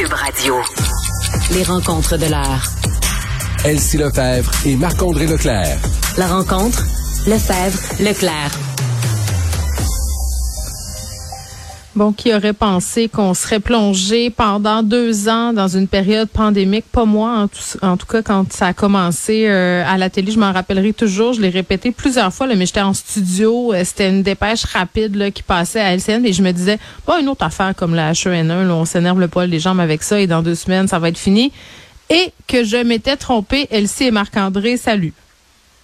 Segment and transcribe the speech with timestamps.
[0.00, 0.54] Cube Radio.
[1.52, 2.64] Les rencontres de l'heure.
[3.66, 5.78] Elsie Lefebvre et Marc-André Leclerc.
[6.16, 6.86] La rencontre,
[7.26, 8.69] Lefebvre, Leclerc.
[11.96, 16.84] Bon, qui aurait pensé qu'on serait plongé pendant deux ans dans une période pandémique?
[16.92, 20.30] Pas moi, en tout, en tout cas, quand ça a commencé euh, à la télé,
[20.30, 21.32] je m'en rappellerai toujours.
[21.32, 23.72] Je l'ai répété plusieurs fois, là, mais j'étais en studio.
[23.74, 26.78] euh, C'était une dépêche rapide là, qui passait à LCN et je me disais,
[27.08, 30.04] bon, une autre affaire comme la H1N1, là, on s'énerve le poil des jambes avec
[30.04, 31.50] ça et dans deux semaines, ça va être fini.
[32.08, 35.12] Et que je m'étais trompée, Elsie et Marc-André, salut.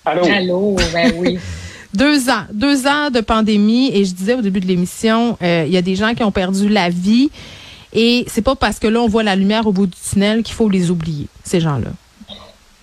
[0.04, 0.24] Allô?
[0.24, 1.38] Allô, ben oui.
[1.96, 5.72] Deux ans, deux ans de pandémie et je disais au début de l'émission, euh, il
[5.72, 7.30] y a des gens qui ont perdu la vie
[7.94, 10.54] et c'est pas parce que là on voit la lumière au bout du tunnel qu'il
[10.54, 11.88] faut les oublier, ces gens-là.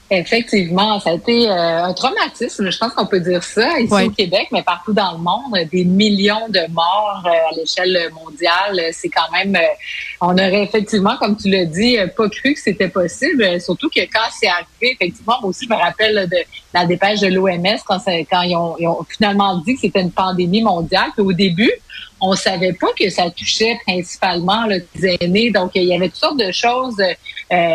[0.10, 4.06] Effectivement, ça a été euh, un traumatisme, je pense qu'on peut dire ça, ici Ouais.
[4.06, 8.80] au Québec, mais partout dans le monde, des millions de morts euh, à l'échelle mondiale.
[8.92, 9.60] C'est quand même, euh,
[10.22, 13.90] on aurait effectivement, comme tu l'as dit, euh, pas cru que c'était possible, euh, surtout
[13.90, 16.38] que quand c'est arrivé, effectivement, moi aussi, je me rappelle là, de
[16.74, 20.12] la dépêche de l'OMS quand, quand ils, ont, ils ont finalement dit que c'était une
[20.12, 21.10] pandémie mondiale.
[21.16, 21.72] Puis au début,
[22.26, 25.50] on savait pas que ça touchait principalement là, les aînés.
[25.52, 27.00] Donc, il y avait toutes sortes de choses.
[27.00, 27.14] Euh,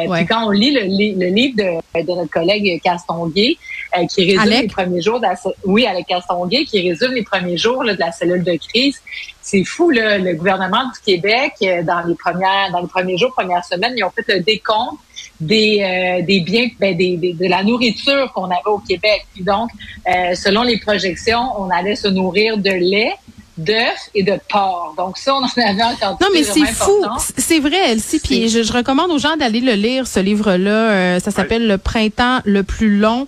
[0.08, 0.18] Ouais.
[0.18, 3.56] Puis quand on lit le, li- le livre de, de notre collègue Castonguay,
[3.96, 4.62] euh, qui résume Alec?
[4.62, 5.34] les premiers jours de la,
[5.66, 8.96] oui, avec Castonguay, qui résume les premiers jours là, de la cellule de crise,
[9.40, 13.32] c'est fou, là, le gouvernement du Québec, euh, dans les premières, dans les premiers jours,
[13.32, 14.98] premières semaines, ils ont fait le décompte
[15.40, 19.26] des, euh, des biens, ben, des, des- de la nourriture qu'on avait au Québec.
[19.34, 19.68] Puis donc,
[20.08, 23.12] euh, selon les projections, on allait se nourrir de lait,
[23.58, 24.94] d'œufs et de porc.
[24.96, 27.04] Donc ça, on en avait encore Non, mais c'est fou.
[27.36, 28.20] C'est vrai, Elsie.
[28.20, 30.70] Puis je, je recommande aux gens d'aller le lire, ce livre-là.
[30.90, 33.26] Euh, ça s'appelle Le printemps le plus long.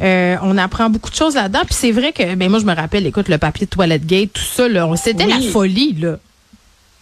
[0.00, 1.60] Euh, on apprend beaucoup de choses là-dedans.
[1.64, 4.32] Puis c'est vrai que, ben moi, je me rappelle, écoute, le papier de toilette gate,
[4.32, 5.32] tout ça, là, on- c'était Oui.
[5.44, 6.16] la folie, là.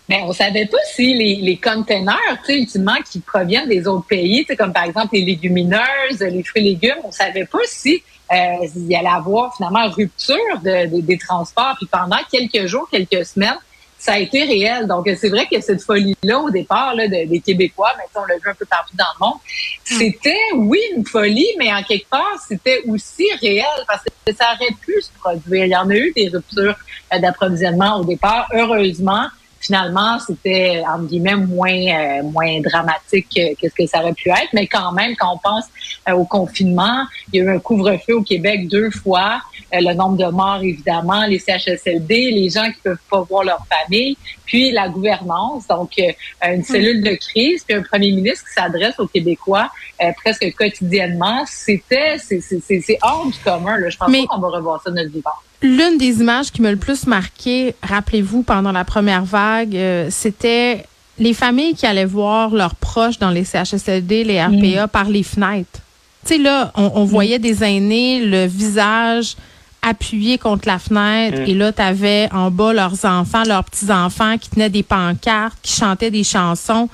[0.08, 4.06] Mais on savait pas si les, les containers, tu sais, ultimement, qui proviennent des autres
[4.06, 7.60] pays, tu sais, comme par exemple les légumineuses, les fruits et légumes, on savait pas
[7.66, 11.74] si euh, il y allait avoir finalement rupture de, de- des transports.
[11.76, 13.58] Puis pendant quelques jours, quelques semaines,
[13.98, 14.86] ça a été réel.
[14.86, 18.36] Donc c'est vrai que cette folie-là, au départ, là, de- des Québécois, mais on l'a
[18.36, 19.38] vu un peu partout dans le monde,
[19.84, 24.74] c'était oui une folie, mais en quelque part, c'était aussi réel parce que ça aurait
[24.80, 25.64] pu se produire.
[25.66, 26.76] Il y en a eu des ruptures
[27.12, 28.46] euh, d'approvisionnement au départ.
[28.54, 29.26] Heureusement,
[29.60, 34.30] finalement, c'était entre guillemets moins euh, moins dramatique que, que ce que ça aurait pu
[34.30, 35.66] être, mais quand même, quand on pense
[36.08, 39.40] euh, au confinement, il y a eu un couvre-feu au Québec deux fois,
[39.74, 43.64] euh, le nombre de morts évidemment, les CHSLD, les gens qui peuvent pas voir leur
[43.66, 44.16] famille,
[44.46, 46.10] puis la gouvernance, donc euh,
[46.54, 49.70] une cellule de crise, puis un premier ministre qui s'adresse aux Québécois
[50.02, 53.76] euh, presque quotidiennement, c'était c'est hors du commun.
[53.78, 53.90] Là.
[53.90, 55.30] Je pense Mais- pas qu'on va revoir ça de notre vivant.
[55.62, 60.86] L'une des images qui m'a le plus marqué, rappelez-vous, pendant la première vague, euh, c'était
[61.18, 65.80] les familles qui allaient voir leurs proches dans les CHSLD, les RPA, par les fenêtres.
[66.24, 69.36] Tu sais, là, on, on voyait des aînés, le visage
[69.82, 74.50] appuyé contre la fenêtre, et là, tu avais en bas leurs enfants, leurs petits-enfants qui
[74.50, 76.88] tenaient des pancartes, qui chantaient des chansons.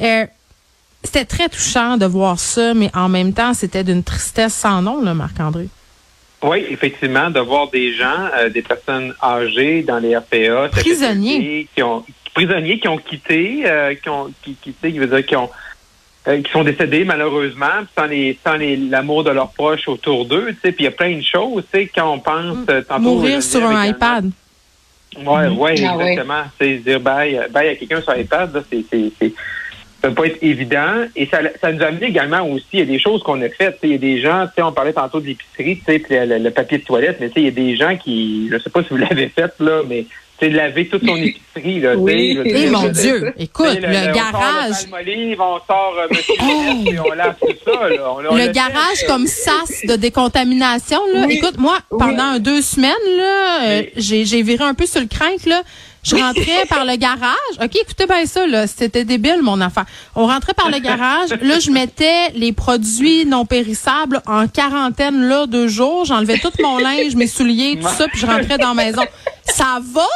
[0.00, 0.26] Euh,
[1.02, 5.02] c'était très touchant de voir ça, mais en même temps, c'était d'une tristesse sans nom,
[5.02, 5.68] là, Marc-André.
[6.44, 11.66] Oui, effectivement, de voir des gens, euh, des personnes âgées dans les RPA, Prisonniers.
[11.74, 15.06] qui ont prisonniers qui ont quitté, euh, qui ont qui, qui, tu sais, qui veut
[15.06, 15.48] dire qui ont
[16.28, 20.48] euh, qui sont décédés malheureusement, sans les sans les l'amour de leurs proches autour d'eux,
[20.50, 23.00] tu sais, puis il y a plein de choses, tu sais, quand on pense tantôt
[23.00, 24.30] Mourir sur un iPad.
[25.16, 26.10] Ouais, ouais, Ah ouais.
[26.10, 26.42] exactement.
[26.60, 29.32] C'est dire bye, bye à quelqu'un sur iPad, là, c'est, c'est, c'est,
[30.04, 31.04] ça peut pas être évident.
[31.16, 33.48] Et ça, ça nous a amené également aussi, il y a des choses qu'on a
[33.48, 33.80] faites.
[33.80, 35.84] Tu sais, Il y a des gens, tu sais, on parlait tantôt de l'épicerie, tu
[35.92, 37.96] sais, puis le, le papier de toilette, mais tu sais, il y a des gens
[37.96, 40.04] qui, je sais pas si vous l'avez fait, là, mais
[40.38, 41.16] tu sais, laver toute son
[41.54, 42.34] épicerie, là, tu sais, Oui.
[42.34, 46.98] veux Eh mon Dieu, écoute, le, on sort garage, le Palmolive, on sort euh, puis
[46.98, 48.12] on lave tout ça, là.
[48.12, 51.24] On- on le le garage fait, comme sas de décontamination là.
[51.26, 51.34] Oui.
[51.36, 55.46] Écoute, moi pendant deux semaines là, euh, j'ai j'ai viré un peu sur le crank
[55.46, 55.62] là.
[56.04, 57.34] Je rentrais par le garage.
[57.62, 59.86] OK, écoutez bien ça là, c'était débile mon affaire.
[60.14, 65.46] On rentrait par le garage, là je mettais les produits non périssables en quarantaine là
[65.46, 68.84] deux jours, j'enlevais tout mon linge, mes souliers, tout ça puis je rentrais dans la
[68.84, 69.02] maison.
[69.44, 70.06] Ça va?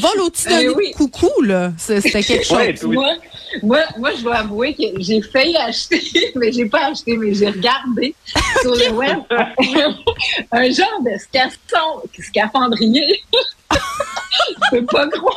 [0.00, 0.92] Vole au-dessus Eh de oui.
[0.92, 1.72] coucou là?
[1.78, 2.58] C'était quelque chose.
[2.58, 2.96] Ouais, puis oui.
[2.96, 3.12] Moi,
[3.62, 6.02] moi, moi, je dois avouer que j'ai failli acheter,
[6.34, 8.14] mais j'ai pas acheté, mais j'ai regardé
[8.62, 9.18] sur le web
[10.52, 13.20] un genre de scaphandrier.
[14.70, 15.30] C'est pas gros.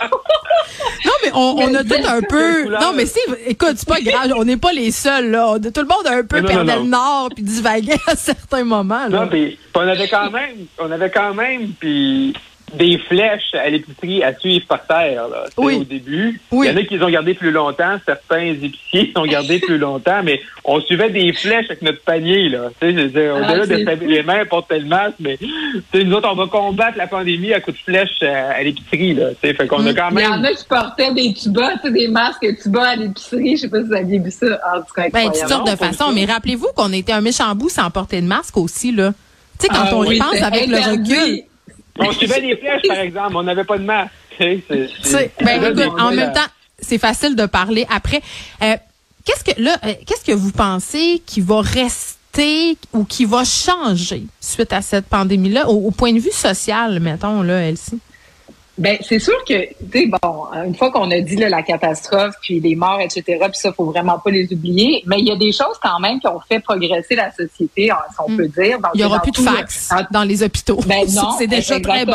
[1.05, 2.69] Non, mais on, on a tout un peu.
[2.69, 3.19] Non, mais c'est.
[3.45, 4.33] Écoute, c'est pas grave.
[4.35, 5.57] On n'est pas les seuls, là.
[5.59, 6.83] Tout le monde a un peu Non, perdu non.
[6.83, 9.21] le nord puis divagué à certains moments, là.
[9.21, 12.33] Non, puis on avait quand même, on avait quand même, puis
[12.75, 15.75] des flèches à l'épicerie à suivre par terre là, Oui.
[15.75, 16.41] au début.
[16.51, 16.67] Oui.
[16.67, 19.59] Il y en a qui les ont gardés plus longtemps, certains épiciers les ont gardés
[19.59, 22.49] plus longtemps, mais on suivait des flèches avec notre panier.
[22.49, 22.69] Là.
[22.81, 25.37] Tu sais, je veux dire, Ah, au-delà de se les mains, porter le masque, mais
[25.37, 25.47] tu
[25.93, 29.13] sais, nous autres, on va combattre la pandémie à coups de flèches à, à l'épicerie.
[29.13, 30.45] Là, tu sais, fait qu'on a quand Il y en même...
[30.45, 33.55] a qui portaient des tubas, tu sais, des masques tubas à l'épicerie.
[33.55, 34.59] Je sais pas si vous aviez vu ça.
[34.75, 36.11] En tout cas, Ben, toutes sortes de façons.
[36.13, 39.13] Mais rappelez-vous qu'on était un méchant bout sans porter de masque aussi, là.
[39.59, 41.43] Tu sais, quand Ah on y oui, pense avec le recul.
[41.99, 43.35] On suivait des flèches, par exemple.
[43.35, 44.11] On n'avait pas de masque.
[44.37, 46.39] C'est- c'est- ben, c'est- écoute, c'est- en même temps,
[46.79, 48.21] c'est facile de parler après.
[48.61, 48.75] Euh,
[49.25, 54.23] qu'est-ce que là, euh, qu'est-ce que vous pensez qui va rester ou qui va changer
[54.39, 57.99] suite à cette pandémie-là, au, au point de vue social, mettons là, Elsie?
[58.77, 62.35] Ben, c'est sûr que, tu sais, bon, une fois qu'on a dit là, la catastrophe,
[62.41, 65.01] puis les morts, etc., puis ça, faut vraiment pas les oublier.
[65.07, 67.97] Mais il y a des choses quand même qui ont fait progresser la société, hein,
[68.11, 68.37] si on Mm.
[68.37, 68.77] peut dire.
[68.93, 70.79] Il y aura dans plus de le- fax dans- dans les hôpitaux.
[70.85, 72.13] Ben non, c'est déjà très bon.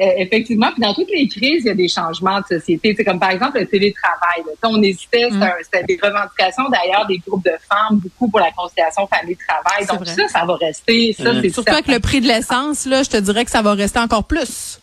[0.00, 2.94] Euh, effectivement, puis dans toutes les crises, il y a des changements de société.
[2.96, 4.38] C'est comme par exemple le télétravail.
[4.46, 4.68] là.
[4.70, 5.42] On hésitait, c'était Mm.
[5.42, 9.84] un- c'était des revendications d'ailleurs des groupes de femmes, beaucoup pour la conciliation famille-travail.
[9.86, 10.14] Donc vrai.
[10.28, 11.12] ça, ça va rester.
[11.12, 13.74] Ça, c'est Surtout avec le prix de l'essence, là, je te dirais que ça va
[13.74, 14.78] rester encore plus.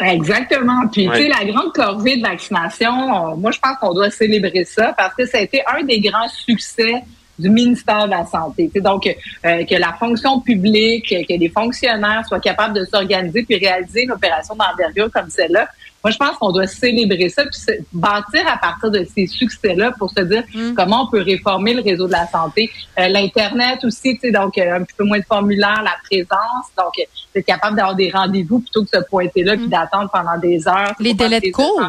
[0.00, 0.86] Exactement.
[0.92, 1.16] Puis, Ouais.
[1.16, 4.92] tu sais, la grande corvée de vaccination, on- moi, je pense qu'on doit célébrer ça
[4.96, 7.02] parce que ça a été un des grands succès
[7.38, 8.66] du ministère de la Santé.
[8.66, 13.42] Tu sais, donc, euh, que la fonction publique, que les fonctionnaires soient capables de s'organiser
[13.44, 15.68] puis réaliser une opération d'envergure comme celle-là,
[16.04, 19.92] moi, je pense qu'on doit célébrer ça puis se bâtir à partir de ces succès-là
[19.98, 20.74] pour se dire Mm.
[20.74, 22.70] comment on peut réformer le réseau de la santé.
[22.98, 26.66] Euh, L'Internet aussi, tu sais, donc euh, un petit peu moins de formulaires, la présence,
[26.76, 27.02] donc euh,
[27.38, 30.66] être capable d'avoir des rendez-vous plutôt que de se pointer là puis d'attendre pendant des
[30.68, 30.92] heures.
[30.98, 31.02] Mm.
[31.02, 31.80] Les délais de cours.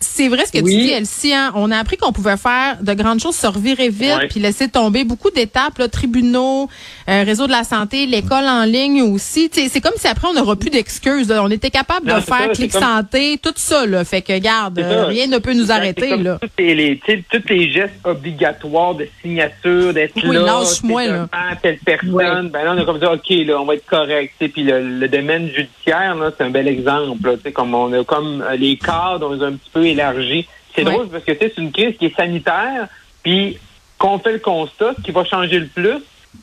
[0.00, 0.76] C'est vrai ce que tu Oui.
[0.86, 1.32] dis, Elsie.
[1.34, 1.52] hein.
[1.54, 4.28] On a appris qu'on pouvait faire de grandes choses, se revirer vite, Ouais.
[4.28, 6.68] puis laisser tomber beaucoup d'étapes, là, tribunaux,
[7.08, 9.48] euh, réseau de la santé, l'école en ligne aussi.
[9.50, 11.28] Tu sais, C'est comme si après, on n'aura plus d'excuses.
[11.28, 11.42] là.
[11.42, 12.78] On était capable Non, de faire ça, clic c'est
[13.38, 13.86] tout ça.
[13.86, 14.04] Là.
[14.04, 16.10] Fait que, garde, rien ne peut nous arrêter.
[16.10, 16.38] comme Là.
[16.40, 17.00] Tous les,
[17.30, 21.28] tous les gestes obligatoires de signature, d'être Oui, là, lâche-moi, là.
[21.62, 22.48] telle personne.
[22.50, 24.34] Ben là, on a comme ça, OK, là, on va être correct.
[24.38, 27.28] Puis le, le domaine judiciaire, là, c'est un bel exemple.
[27.28, 29.70] là, tu sais, comme on a comme euh, les cadres, on les a un petit
[29.72, 30.46] peu élargis.
[30.74, 32.88] C'est drôle parce que tu sais, c'est une crise qui est sanitaire.
[33.22, 33.58] Puis
[33.98, 35.98] qu'on fait le constat, ce qui va changer le plus,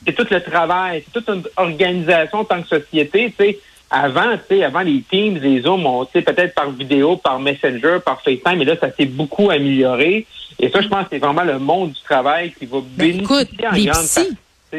[0.06, 3.32] c'est tout le travail, c'est toute une organisation en tant que société.
[3.38, 3.58] Tu sais,
[3.90, 7.38] avant, tu sais, avant les Teams, les Zooms, on, tu sais, peut-être par vidéo, par
[7.38, 10.26] Messenger, par FaceTime, mais là, ça s'est beaucoup amélioré.
[10.58, 13.42] Et ça, je pense que c'est vraiment le monde du travail qui va Ben, bénéficier
[13.42, 14.04] écoute, en les grande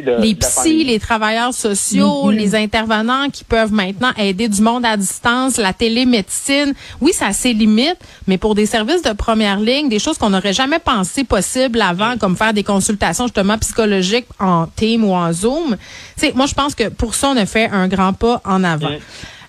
[0.01, 4.97] de- les psys, les travailleurs sociaux, les intervenants qui peuvent maintenant aider du monde à
[4.97, 6.73] distance, la télémédecine.
[7.01, 7.97] Oui, ça a ses limites,
[8.27, 12.17] mais pour des services de première ligne, des choses qu'on n'aurait jamais pensé possibles avant,
[12.17, 15.75] comme faire des consultations justement psychologiques en Team ou en Zoom.
[16.17, 18.63] Tu sais, moi, je pense que pour ça, on a fait un grand pas en
[18.63, 18.87] avant.
[18.89, 19.01] Ouais.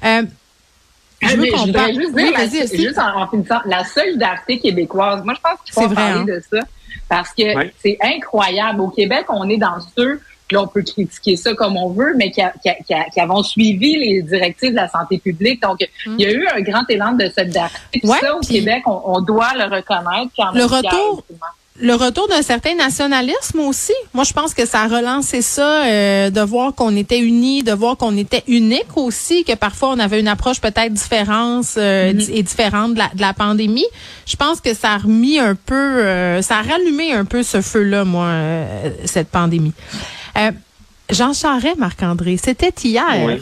[0.05, 0.23] Euh,
[1.23, 1.95] je veux qu'on voudrais parle.
[1.95, 2.77] juste Oui, dire, la- vas-y, aussi.
[2.83, 5.23] juste en, en finissant, la solidarité québécoise.
[5.25, 6.37] Moi, je pense qu'il faut C'est en vrai, parler hein.
[6.37, 6.63] de ça
[7.09, 7.43] parce que
[7.83, 8.81] c'est incroyable.
[8.81, 10.21] Au Québec, on est dans ceux,
[10.53, 13.05] là, on peut critiquer ça comme on veut, mais qui, a- qui, a- qui, a-
[13.13, 15.61] qui avons suivi les directives de la santé publique.
[15.63, 18.01] Donc, il y a eu un grand élan de solidarité.
[18.03, 18.09] Mm.
[18.09, 20.33] Ouais, ça, au Québec, on, on doit le reconnaître.
[20.39, 21.25] en Le retour-.
[21.79, 23.93] Le retour d'un certain nationalisme aussi.
[24.15, 27.73] Moi, je pense que ça a relancé ça, euh, de voir qu'on était unis, de
[27.73, 32.33] voir qu'on était unique aussi, que parfois on avait une approche peut-être différente euh, di-
[32.33, 33.85] et différente de la, de la pandémie.
[34.25, 37.61] Je pense que ça a remis un peu, euh, ça a rallumé un peu ce
[37.61, 39.75] feu-là, moi, euh, cette pandémie.
[40.37, 40.51] Euh,
[41.11, 43.05] Jean Charest, Marc-André, c'était hier.
[43.25, 43.35] Oui.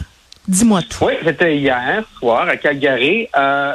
[0.47, 1.05] Dis-moi tout.
[1.05, 3.27] Oui, c'était hier soir à Calgary.
[3.35, 3.73] Euh,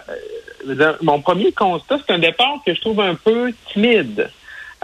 [0.69, 4.31] euh, mon premier constat, c'est un départ que je trouve un peu timide.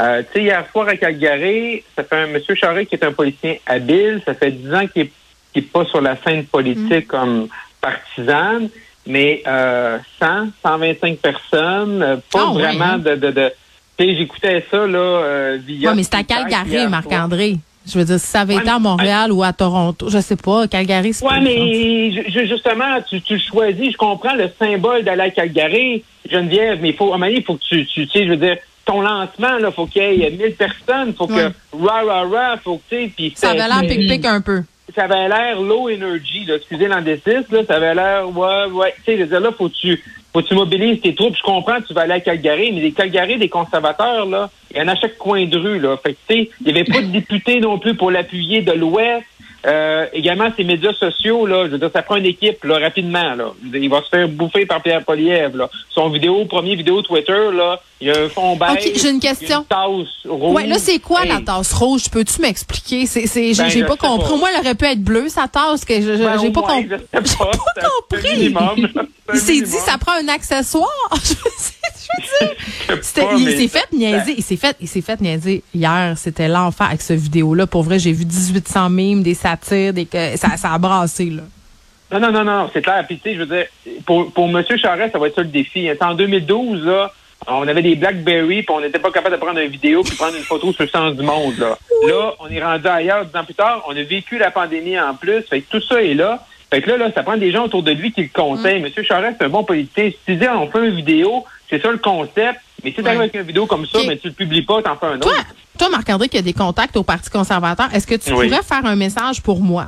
[0.01, 3.13] Euh, tu sais, hier soir à Calgary, ça fait un monsieur Charest qui est un
[3.13, 4.21] politicien habile.
[4.27, 5.13] Ça fait dix ans qu'il est,
[5.53, 7.49] qu'il est pas sur la scène politique comme
[7.81, 8.69] partisane,
[9.07, 12.99] mais euh, 100, 125 personnes, pas Ah, vraiment hein?
[12.99, 13.15] de...
[13.15, 13.53] de, de
[13.99, 15.91] j'écoutais ça là euh, via...
[15.91, 16.87] Ouais, mais c'est à Calgary.
[16.89, 17.57] Marc-André.
[17.87, 20.19] Je veux dire, si ça avait Ouais, été à mais- Montréal ou à Toronto, je
[20.19, 23.93] sais pas, Calgary, c'est Ouais, pas mais ju- justement, tu, choisis.
[23.93, 27.39] Je comprends le symbole d'aller à Calgary, Geneviève, mais il faut, à un moment donné,
[27.39, 30.03] il faut que tu, tu, tu sais, je veux dire, ton lancement, là, faut qu'il
[30.03, 31.51] y ait 1000 personnes, faut Ouais.
[31.73, 34.63] que, rah, rah, rah, faut que, tu sais, puis Ça avait l'air pic-pic un peu.
[34.95, 39.03] ça avait l'air low energy, là, excusez l'anglicisme, là, ça avait l'air, ouais, ouais, tu
[39.05, 40.03] sais, je veux dire, là, faut que tu,
[40.37, 41.35] faut que tu mobilises tes troupes.
[41.35, 44.81] Je comprends, tu vas aller à Calgary, mais les Calgary des conservateurs, là, il y
[44.81, 45.97] en a à chaque coin de rue, là.
[45.97, 48.73] Fait que, tu sais, il n'y avait pas de député non plus pour l'appuyer de
[48.73, 49.25] l'Ouest.
[49.67, 53.35] Euh, également, ces médias sociaux, là, je veux dire, ça prend une équipe là, rapidement.
[53.35, 53.53] Là.
[53.75, 55.57] Il va se faire bouffer par Pierre Poliev.
[55.57, 55.69] Là.
[55.91, 58.87] Son vidéo, premier vidéo Twitter, là, il y a un fond beige.
[58.87, 59.61] OK, j'ai une question.
[59.61, 60.55] Une tasse rouge.
[60.55, 61.29] Ouais, là, c'est quoi Hey.
[61.31, 62.09] la tasse rouge?
[62.13, 63.07] Peux-tu m'expliquer?
[63.07, 64.31] C'est, c'est, j'ai, Ben, pas compris.
[64.31, 64.37] pas.
[64.37, 67.11] Moi, elle aurait pu être bleue, sa tasse, que je, Ben, j'ai pas sais pas,
[67.19, 68.37] un compris.
[68.37, 69.03] minimum, là.
[69.35, 70.87] Il s'est dit, ça prend un accessoire.
[73.03, 74.35] c'était- il s'est fait niaiser.
[74.37, 76.15] Il s'est fait, il s'est fait niaiser hier.
[76.17, 77.67] C'était l'enfer avec ce vidéo-là.
[77.67, 81.43] Pour vrai, j'ai vu 1800 mimes, des satires, des, que- ça, ça a brassé, là.
[82.13, 83.05] Non, non, non, non, c'est clair.
[83.07, 83.67] Puis, tu sais, je veux dire,
[84.05, 84.63] pour, pour M.
[84.81, 85.89] Charest, ça va être ça le défi.
[86.01, 87.13] En 2012, là,
[87.49, 90.37] on avait des BlackBerry, puis on n'était pas capable de prendre une vidéo puis prendre
[90.37, 91.55] une photo sur le sens du monde.
[91.59, 93.85] Là, là on est rendu ailleurs dix ans plus tard.
[93.89, 95.43] On a vécu la pandémie en plus.
[95.43, 96.45] Fait que tout ça est là.
[96.71, 98.81] Fait que là, là, ça prend des gens autour de lui qui le conseillent.
[98.83, 98.87] Mm.
[98.87, 99.05] M.
[99.05, 100.11] Charest, c'est un bon politicien.
[100.11, 102.61] Si tu dis, on fait une vidéo, c'est ça le concept.
[102.85, 103.25] Mais si tu arrives Ouais.
[103.25, 105.29] avec une vidéo comme ça, mais tu le publies pas, t'en fais un autre.
[105.29, 105.37] Toi,
[105.79, 108.49] toi, Marc-André, qui a des contacts au Parti conservateur, est-ce que tu Oui.
[108.49, 109.87] pourrais faire un message pour moi?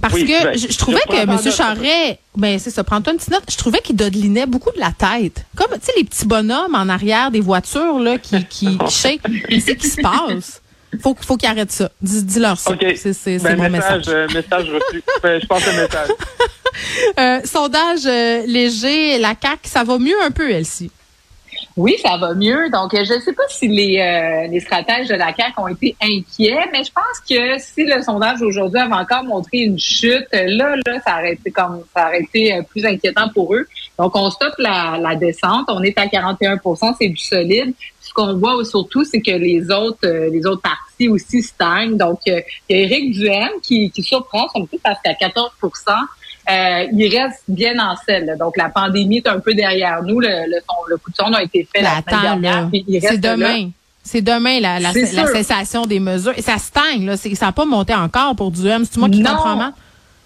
[0.00, 1.52] Parce Oui, que ben, je, je trouvais je que M.
[1.52, 3.44] Charret, ben c'est ça, prends-toi une petite note.
[3.50, 5.44] Je trouvais qu'il dodelinait beaucoup de la tête.
[5.56, 9.20] Comme, tu sais, les petits bonhommes en arrière des voitures, là, qui, qui, qui shake.
[9.48, 10.62] Qu'est-ce qui se passe?
[11.02, 11.90] Faut, faut qu'ils arrêtent ça.
[12.00, 12.70] Dis- Dis-leur ça.
[12.72, 12.84] OK.
[12.96, 14.14] C'est, Ben, mon message, message.
[14.14, 15.02] euh, message reçu.
[15.22, 16.08] Ben, je passe le message.
[17.18, 20.90] Euh, sondage euh, léger, la CAQ, ça va mieux un peu, Elsie?
[21.76, 22.68] Oui, ça va mieux.
[22.70, 25.96] Donc, je ne sais pas si les, euh, les stratèges de la CAQ ont été
[26.00, 30.74] inquiets, mais je pense que si le sondage aujourd'hui avait encore montré une chute, là,
[30.86, 33.66] là, ça aurait été comme ça aurait été plus inquiétant pour eux.
[33.98, 35.64] Donc, on stoppe la, la descente.
[35.68, 37.72] On est à 41% c'est du solide.
[38.08, 41.96] Ce qu'on voit surtout, c'est que les autres, euh, les autres partis aussi stagnent.
[41.96, 45.50] Donc, euh, il y a Éric Duhem qui, qui surprend, son petit parce qu'à 14%
[46.50, 48.24] euh, il reste bien en selle.
[48.24, 48.36] là.
[48.36, 50.18] Donc, la pandémie est un peu derrière nous.
[50.20, 52.60] Le, le, le coup de sonde a été fait la semaine dernière.
[52.62, 52.68] là.
[52.70, 53.36] puis il C'est là.
[53.36, 53.70] demain.
[54.02, 56.32] C'est demain la, la, la cessation des mesures.
[56.38, 57.18] Et ça stagne, là.
[57.18, 58.86] C'est- Ça n'a pas monté encore pour Duhem.
[58.90, 59.32] C'est moi qui Non.
[59.32, 59.72] comprends mal?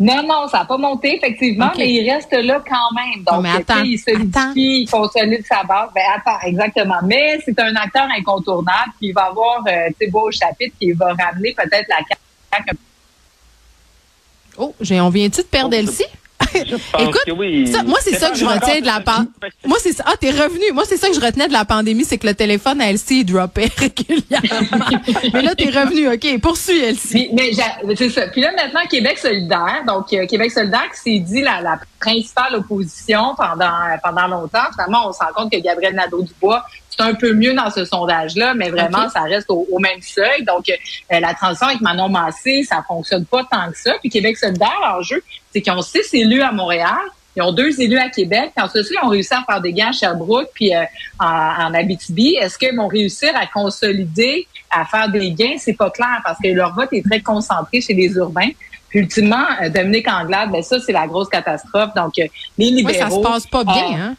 [0.02, 3.23] Non, non, ça n'a pas monté, effectivement, mais il reste là quand même.
[3.23, 5.90] Donc, Non, mais attends, il solidifie, il consolide sa base.
[5.94, 6.97] Ben, attends, exactement.
[7.04, 11.14] Mais c'est un acteur incontournable, il va avoir, euh, tu sais, beau chapitre qui va
[11.14, 11.99] ramener peut-être la
[12.50, 12.76] CAQ
[14.59, 16.04] Oh, j'ai, on vient-tu de perdre Oh, Elsie?
[16.54, 17.66] Je pense Écoute, que oui.
[17.66, 19.30] ça, moi, c'est ça que je retiens de la pandémie.
[19.64, 20.04] Moi, c'est ça.
[20.06, 20.73] Ah, t'es revenu.
[20.73, 23.21] Moi, c'est ça que je retenais de la pandémie, c'est que le téléphone à Elsie,
[23.21, 24.87] il droppait régulièrement.
[25.32, 26.09] Mais là, t'es revenu.
[26.12, 27.09] OK, poursuis, Elsie.
[27.09, 28.26] Puis, mais j'a- c'est ça.
[28.28, 29.82] Puis là, maintenant, Québec solidaire.
[29.87, 33.71] Donc, euh, Québec solidaire qui s'est dit la, la principale opposition pendant
[34.02, 34.64] pendant longtemps.
[34.73, 38.54] Finalement, on se rend compte que Gabriel Nadeau-Dubois, c'est un peu mieux dans ce sondage-là,
[38.54, 40.44] mais vraiment, ça reste au, au même seuil.
[40.44, 43.92] Donc, euh, la transition avec Manon Massé, ça fonctionne pas tant que ça.
[44.00, 46.99] Puis Québec solidaire, l'enjeu, c'est qu'ils ont six élus à Montréal.
[47.35, 48.52] Ils ont deux élus à Québec.
[48.61, 50.82] Ensuite, ils ont réussi à faire des gains à Sherbrooke puis euh,
[51.18, 52.37] en, en Abitibi.
[52.38, 55.56] Est-ce qu'ils vont réussir à consolider, à faire des gains?
[55.59, 58.50] C'est pas clair parce que leur vote est très concentré chez les urbains.
[58.90, 61.94] Puis ultimement, euh, Dominique Anglade, ben ça, c'est la grosse catastrophe.
[61.97, 62.26] Donc, euh,
[62.59, 62.99] les libéraux...
[62.99, 64.14] ça se passe pas bien, hein?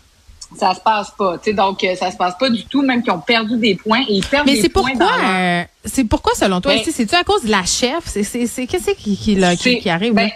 [0.58, 1.38] Ça se passe pas.
[1.38, 4.02] Tu sais, donc, ça se passe pas du tout, même qu'ils ont perdu des points.
[4.08, 7.16] Et ils perdent Mais des c'est points pourquoi, euh, c'est pourquoi, selon toi, Ben- c'est-tu
[7.16, 8.04] à cause de la chef?
[8.06, 8.22] C'est,
[8.68, 10.34] qu'est-ce qui, qui, arrive, ben, là?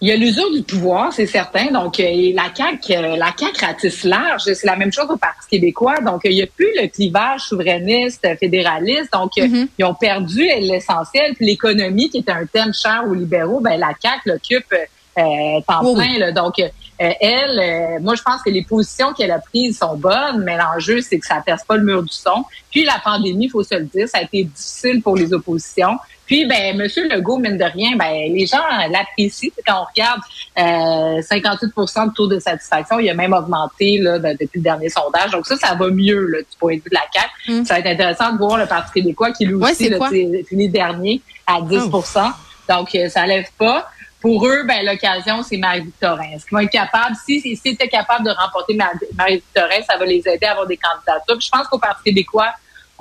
[0.00, 1.72] Il y a l'usure du pouvoir, c'est certain.
[1.72, 4.42] Donc, euh, la CAQ, euh, la CAQ ratisse large.
[4.44, 5.96] C'est la même chose au Parti québécois.
[6.00, 9.12] Donc, euh, il n'y a plus le clivage souverainiste, euh, fédéraliste.
[9.12, 9.68] Donc, euh, Mhm.
[9.76, 11.34] ils ont perdu l'essentiel.
[11.34, 14.76] Puis l'économie, qui était un thème cher aux libéraux, ben la CAQ l'occupe euh,
[15.18, 16.18] euh, temps Oui, plein.
[16.18, 16.30] là.
[16.32, 16.54] Donc,
[17.00, 20.56] euh, elle, euh, moi, je pense que les positions qu'elle a prises sont bonnes, mais
[20.56, 22.44] l'enjeu, c'est que ça perce pas le mur du son.
[22.70, 25.96] Puis la pandémie, il faut se le dire, ça a été difficile pour les oppositions.
[26.26, 28.58] Puis, ben, Monsieur Legault, mine de rien, ben, les gens
[28.90, 29.50] l'apprécient.
[29.66, 30.20] Quand on regarde
[30.58, 34.90] euh, 58% de taux de satisfaction, il a même augmenté là, de- depuis le dernier
[34.90, 35.30] sondage.
[35.30, 37.60] Donc ça, ça va mieux là, du point de vue de la CAQ.
[37.60, 37.64] Mm.
[37.64, 39.98] Ça va être intéressant de voir le Parti québécois qui lui Ouais, aussi là,
[40.46, 42.30] fini dernier à 10%
[42.68, 43.88] Donc, euh, ça lève pas.
[44.20, 46.30] Pour eux, ben, l'occasion, c'est Marie-Victorin.
[46.34, 49.96] Est-ce qu'ils vont être capables, si, si, s'ils étaient capables de remporter Mar- Marie-Victorin, ça
[49.96, 51.36] va les aider à avoir des candidatures.
[51.38, 52.48] Puis je pense qu'au Parti québécois,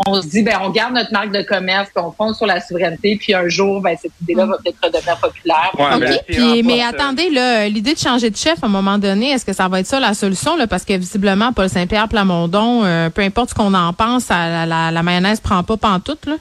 [0.05, 2.61] on se dit, ben, on garde notre marque de commerce, puis on fonce sur la
[2.61, 5.71] souveraineté, puis un jour, ben, cette idée-là va peut-être redevenir populaire.
[5.73, 5.99] Ouais, OK.
[5.99, 8.99] mais là, Puis, mais euh, attendez, là, l'idée de changer de chef à un moment
[8.99, 10.55] donné, est-ce que ça va être ça la solution?
[10.55, 14.67] Là, parce que visiblement, Paul Saint-Pierre Plamondon, euh, peu importe ce qu'on en pense, la,
[14.67, 16.27] la, la mayonnaise prend pas pantoute.
[16.27, 16.35] Là.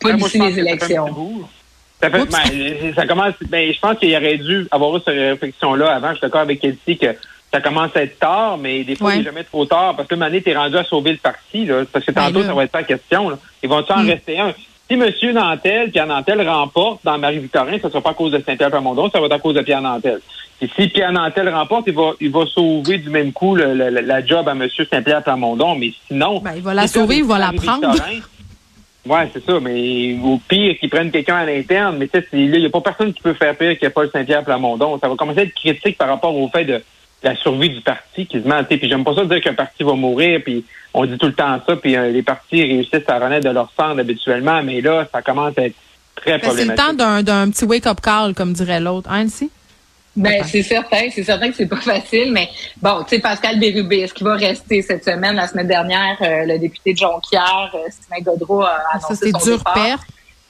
[0.00, 1.06] Pas d'ici les élections.
[2.02, 3.34] Ça, fait, ben, ça commence.
[3.48, 6.08] Ben, je pense qu'il aurait dû avoir eu cette réflexion-là avant.
[6.08, 7.14] Je suis d'accord avec Elsie que
[7.52, 9.14] ça commence à être tard, mais des fois, Ouais.
[9.16, 9.94] il n'est jamais trop tard.
[9.96, 11.64] Parce que une année, tu es rendu à sauver le parti.
[11.66, 13.28] Là, parce que Ben tantôt, ça va être pas question.
[13.30, 13.38] Là.
[13.62, 14.08] Ils vont-tu en Mm.
[14.10, 14.52] rester un?
[14.90, 15.10] Si M.
[15.32, 19.20] Nantel, Pierre Nantel remporte dans Marie-Victorin, ce ne sera pas à cause de Saint-Pierre-Plamondon, ça
[19.20, 20.20] va être à cause de Pierre Nantel.
[20.60, 23.88] Et si Pierre Nantel remporte, il va, il va sauver du même coup le- le-
[24.00, 24.68] la job à M.
[24.90, 25.76] Saint-Pierre-Plamondon.
[25.76, 26.40] Mais sinon...
[26.40, 28.20] Ben, il va la sauver, il va la Marie-Victorin,
[29.04, 32.50] Ouais, c'est ça, mais au pire qu'ils prennent quelqu'un à l'interne, mais tu sais, il
[32.52, 34.98] n'y a pas personne qui peut faire pire que Paul Saint-Pierre Plamondon.
[35.00, 36.80] Ça va commencer à être critique par rapport au fait de
[37.24, 38.62] la survie du parti quasiment.
[38.62, 41.60] Puis j'aime pas ça dire qu'un parti va mourir, puis on dit tout le temps
[41.66, 45.20] ça, puis euh, les partis réussissent à renaître de leur cendre habituellement, mais là, ça
[45.20, 45.76] commence à être
[46.14, 46.74] très problématique.
[46.76, 49.50] C'est le temps d'un petit wake-up call, comme dirait l'autre, hein, si?
[50.14, 52.48] Ben, c'est certain, c'est certain que c'est pas facile, mais
[52.80, 55.36] bon, tu sais, Pascal Bérubé, est-ce qu'il va rester cette semaine?
[55.36, 59.30] La semaine dernière, euh, le député de Jonquière, euh, Sylvain Godreau, a annoncé Ça, c'est
[59.30, 59.74] son dur départ.
[59.74, 60.02] perte.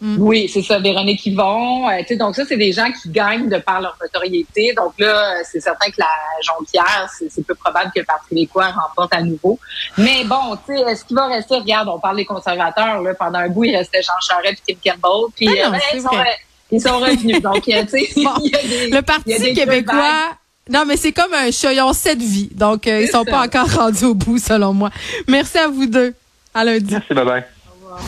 [0.02, 0.16] Mm.
[0.18, 1.88] Oui, c'est ça, Véronique Yvon.
[1.88, 4.74] Euh, tu sais, donc ça, c'est des gens qui gagnent de par leur notoriété.
[4.76, 6.08] Donc là, euh, c'est certain que la
[6.42, 9.60] Jonquière, c'est c'est peu probable que le Parti québécois remporte à nouveau.
[9.96, 11.54] Mais bon, tu sais, est-ce qu'il va rester?
[11.54, 13.14] Regarde, on parle des conservateurs, là.
[13.14, 15.30] Pendant un bout, il restait Jean Charest et Kim Campbell.
[15.36, 16.00] Puis, Ah non, euh, c'est
[16.72, 17.40] ils, sont, revenus.
[17.42, 20.36] donc, tu sais, Bon, il y a des- Le Parti québécois.
[20.70, 22.48] Non, mais c'est comme un chat, ils ont sept vies.
[22.52, 23.30] Donc, euh, ils sont ça.
[23.30, 24.90] pas encore rendus au bout, selon moi.
[25.28, 26.14] Merci à vous deux.
[26.54, 26.92] À lundi.
[26.92, 27.44] Merci, bye bye.